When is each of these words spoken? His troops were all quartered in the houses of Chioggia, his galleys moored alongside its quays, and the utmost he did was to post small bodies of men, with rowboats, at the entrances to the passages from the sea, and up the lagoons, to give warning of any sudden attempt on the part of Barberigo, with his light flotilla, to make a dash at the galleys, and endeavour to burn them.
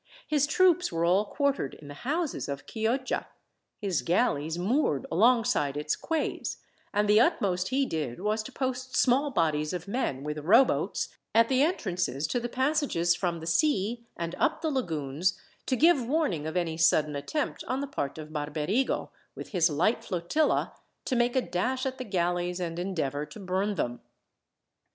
His 0.27 0.47
troops 0.47 0.91
were 0.91 1.05
all 1.05 1.25
quartered 1.25 1.75
in 1.75 1.87
the 1.87 1.93
houses 1.93 2.49
of 2.49 2.65
Chioggia, 2.65 3.27
his 3.77 4.01
galleys 4.01 4.57
moored 4.57 5.05
alongside 5.11 5.77
its 5.77 5.95
quays, 5.95 6.57
and 6.91 7.07
the 7.07 7.19
utmost 7.21 7.67
he 7.67 7.85
did 7.85 8.19
was 8.19 8.41
to 8.41 8.51
post 8.51 8.95
small 8.97 9.29
bodies 9.29 9.73
of 9.73 9.87
men, 9.87 10.23
with 10.23 10.39
rowboats, 10.39 11.09
at 11.35 11.49
the 11.49 11.61
entrances 11.61 12.25
to 12.25 12.39
the 12.39 12.49
passages 12.49 13.13
from 13.15 13.41
the 13.41 13.45
sea, 13.45 14.03
and 14.17 14.33
up 14.39 14.61
the 14.63 14.71
lagoons, 14.71 15.39
to 15.67 15.75
give 15.75 16.03
warning 16.07 16.47
of 16.47 16.57
any 16.57 16.77
sudden 16.77 17.15
attempt 17.15 17.63
on 17.65 17.79
the 17.79 17.85
part 17.85 18.17
of 18.17 18.33
Barberigo, 18.33 19.11
with 19.35 19.49
his 19.49 19.69
light 19.69 20.03
flotilla, 20.03 20.73
to 21.05 21.15
make 21.15 21.35
a 21.35 21.41
dash 21.43 21.85
at 21.85 21.99
the 21.99 22.05
galleys, 22.05 22.59
and 22.59 22.79
endeavour 22.79 23.27
to 23.27 23.39
burn 23.39 23.75
them. 23.75 24.01